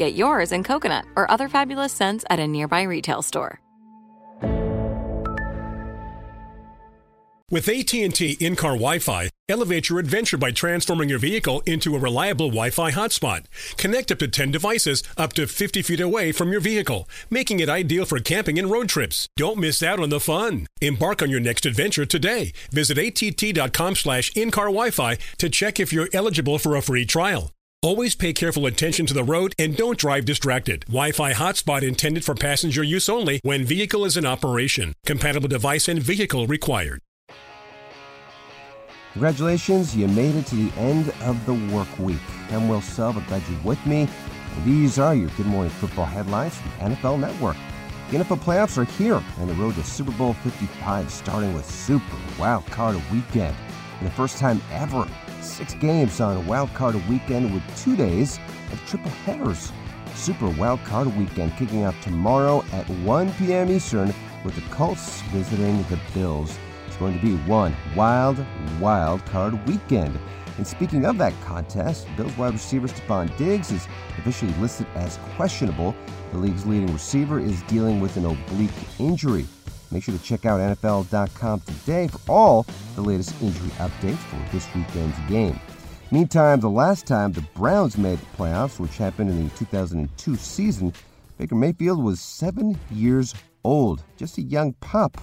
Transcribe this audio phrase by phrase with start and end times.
[0.00, 3.60] Get yours in coconut or other fabulous scents at a nearby retail store.
[7.50, 12.92] With AT&T in-car Wi-Fi, elevate your adventure by transforming your vehicle into a reliable Wi-Fi
[12.92, 13.44] hotspot.
[13.76, 17.68] Connect up to 10 devices up to 50 feet away from your vehicle, making it
[17.68, 19.28] ideal for camping and road trips.
[19.36, 20.66] Don't miss out on the fun.
[20.80, 22.52] Embark on your next adventure today.
[22.72, 27.50] Visit att.com slash in-car Wi-Fi to check if you're eligible for a free trial.
[27.82, 30.84] Always pay careful attention to the road and don't drive distracted.
[30.88, 34.92] Wi-Fi hotspot intended for passenger use only when vehicle is in operation.
[35.06, 37.00] Compatible device and vehicle required.
[39.14, 42.20] Congratulations, you made it to the end of the work week.
[42.50, 44.06] I'm Will Selvy, glad you're with me.
[44.66, 47.56] These are your Good Morning Football headlines from NFL Network.
[48.10, 52.16] The NFL playoffs are here, and the road to Super Bowl 55 starting with Super
[52.38, 53.56] Wild Card Weekend.
[54.00, 55.06] For the first time ever,
[55.42, 58.38] six games on a Wild Card Weekend with two days
[58.72, 59.72] of triple headers.
[60.14, 63.70] Super Wild Card Weekend kicking off tomorrow at 1 p.m.
[63.70, 68.42] Eastern with the Colts visiting the Bills It's going to be one wild,
[68.80, 70.18] wild card weekend.
[70.56, 75.94] And speaking of that contest, Bills wide receiver Stefon Diggs is officially listed as questionable.
[76.32, 79.44] The league's leading receiver is dealing with an oblique injury.
[79.90, 84.66] Make sure to check out NFL.com today for all the latest injury updates for this
[84.74, 85.58] weekend's game.
[86.12, 90.92] Meantime, the last time the Browns made the playoffs, which happened in the 2002 season,
[91.38, 93.34] Baker Mayfield was seven years
[93.64, 95.16] old, just a young pup.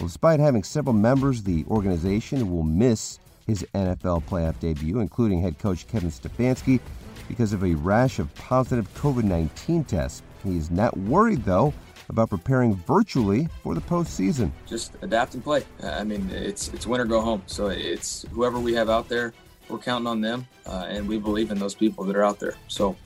[0.00, 5.40] Well, despite having several members of the organization will miss his NFL playoff debut, including
[5.40, 6.80] head coach Kevin Stefanski,
[7.28, 10.22] because of a rash of positive COVID 19 tests.
[10.44, 11.72] He is not worried, though,
[12.08, 14.50] about preparing virtually for the postseason.
[14.66, 15.64] Just adapt and play.
[15.82, 17.42] I mean, it's it's win or go home.
[17.46, 19.32] So it's whoever we have out there,
[19.68, 22.54] we're counting on them, uh, and we believe in those people that are out there.
[22.68, 22.96] So,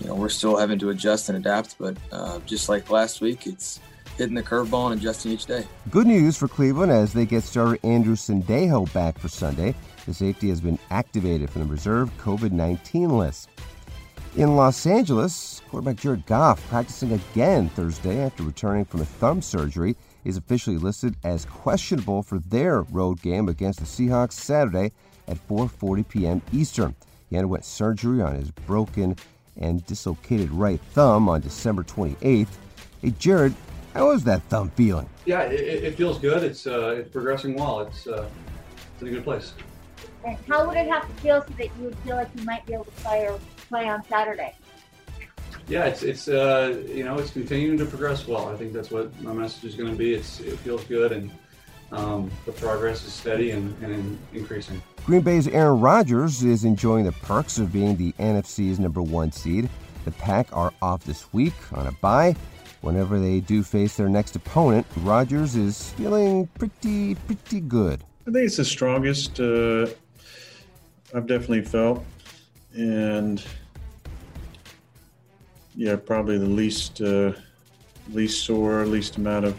[0.00, 3.46] you know, we're still having to adjust and adapt, but uh, just like last week,
[3.46, 3.80] it's
[4.16, 5.66] hitting the curveball and adjusting each day.
[5.90, 9.74] Good news for Cleveland as they get starter Andrew Sendejo back for Sunday.
[10.06, 13.48] The safety has been activated from the reserve COVID 19 list.
[14.34, 19.94] In Los Angeles, quarterback Jared Goff, practicing again Thursday after returning from a thumb surgery,
[20.24, 24.92] is officially listed as questionable for their road game against the Seahawks Saturday
[25.28, 26.42] at 4:40 p.m.
[26.50, 26.94] Eastern.
[27.28, 29.16] He underwent surgery on his broken
[29.58, 32.48] and dislocated right thumb on December 28th.
[33.02, 33.54] Hey, Jared,
[33.92, 35.10] how is that thumb feeling?
[35.26, 36.42] Yeah, it, it feels good.
[36.42, 37.80] It's uh, it's progressing well.
[37.80, 38.26] It's uh,
[38.94, 39.52] it's in a good place.
[40.24, 42.64] And how would it have to feel so that you would feel like you might
[42.64, 43.38] be able to play or
[43.72, 44.54] play on Saturday?
[45.66, 48.48] Yeah, it's it's uh, you know it's continuing to progress well.
[48.48, 50.12] I think that's what my message is going to be.
[50.12, 51.30] It's it feels good and
[51.92, 54.82] um, the progress is steady and, and increasing.
[55.06, 59.68] Green Bay's Aaron Rodgers is enjoying the perks of being the NFC's number one seed.
[60.04, 62.34] The Pack are off this week on a bye.
[62.80, 68.02] Whenever they do face their next opponent, Rodgers is feeling pretty, pretty good.
[68.26, 69.86] I think it's the strongest uh,
[71.14, 72.04] I've definitely felt,
[72.74, 73.44] and
[75.74, 77.32] yeah, probably the least, uh,
[78.10, 79.58] least sore, least amount of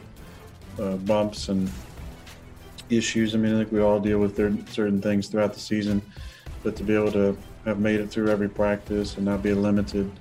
[0.79, 1.71] uh, bumps and
[2.89, 3.35] issues.
[3.35, 4.37] I mean, I think we all deal with
[4.71, 6.01] certain things throughout the season,
[6.63, 10.11] but to be able to have made it through every practice and not be limited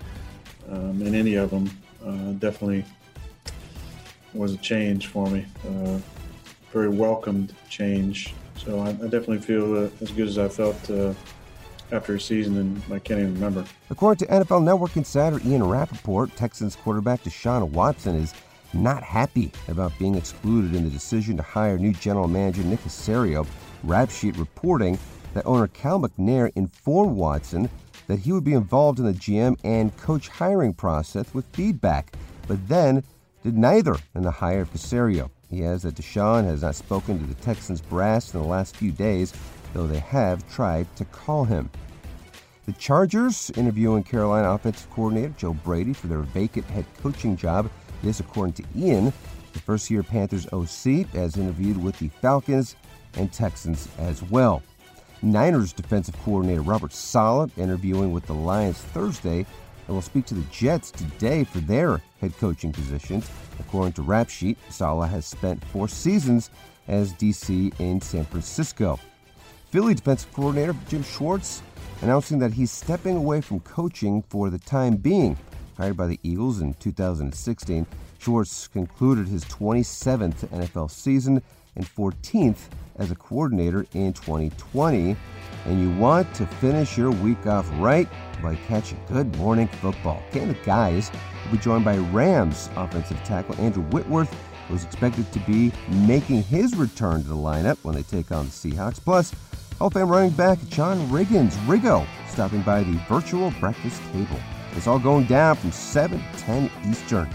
[0.68, 1.70] um, in any of them
[2.04, 2.84] uh, definitely
[4.32, 5.46] was a change for me.
[5.66, 5.98] Uh,
[6.72, 8.34] very welcomed change.
[8.56, 11.12] So I, I definitely feel uh, as good as I felt uh,
[11.92, 13.64] after a season, and I can't even remember.
[13.90, 18.34] According to NFL Network insider Ian Rapoport, Texans quarterback Deshaun Watson is
[18.72, 23.46] not happy about being excluded in the decision to hire new general manager Nick Caserio.
[23.84, 24.98] Rap sheet reporting
[25.34, 27.68] that owner Cal McNair informed Watson
[28.06, 32.16] that he would be involved in the GM and coach hiring process with feedback,
[32.48, 33.02] but then
[33.42, 35.30] did neither in the hire of Caserio.
[35.50, 38.90] He adds that Deshaun has not spoken to the Texans brass in the last few
[38.90, 39.34] days,
[39.72, 41.70] though they have tried to call him.
[42.66, 47.68] The Chargers interviewing Carolina offensive coordinator Joe Brady for their vacant head coaching job.
[48.02, 49.12] This, according to Ian,
[49.52, 52.76] the first year Panthers OC, has interviewed with the Falcons
[53.16, 54.62] and Texans as well.
[55.22, 59.46] Niners defensive coordinator Robert Saleh interviewing with the Lions Thursday
[59.86, 63.30] and will speak to the Jets today for their head coaching positions.
[63.60, 66.50] According to Rap Sheet, Saleh has spent four seasons
[66.88, 68.98] as DC in San Francisco.
[69.72, 71.62] Philly defensive coordinator Jim Schwartz
[72.02, 75.34] announcing that he's stepping away from coaching for the time being.
[75.78, 77.86] Hired by the Eagles in 2016,
[78.18, 81.40] Schwartz concluded his 27th NFL season
[81.74, 85.16] and 14th as a coordinator in 2020.
[85.64, 88.10] And you want to finish your week off right
[88.42, 90.22] by catching good morning football.
[90.32, 91.10] Can the guys
[91.46, 94.36] will be joined by Rams offensive tackle Andrew Whitworth,
[94.68, 95.72] who is expected to be
[96.06, 99.00] making his return to the lineup when they take on the Seahawks.
[99.02, 99.32] Plus,
[99.82, 104.38] Hall of Fame running back John Riggins, Riggo, stopping by the virtual breakfast table.
[104.76, 107.28] It's all going down from 7 10 Eastern.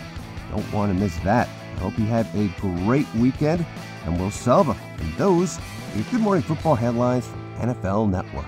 [0.50, 1.50] Don't want to miss that.
[1.76, 3.66] I hope you have a great weekend,
[4.06, 4.78] and Will Selvy.
[5.00, 8.46] And those are Good Morning Football headlines from NFL Network.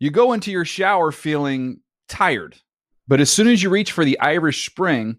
[0.00, 2.56] You go into your shower feeling tired,
[3.06, 5.18] but as soon as you reach for the Irish Spring,